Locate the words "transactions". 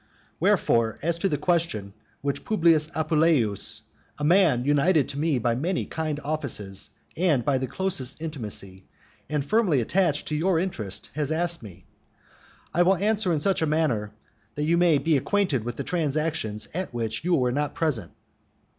15.83-16.67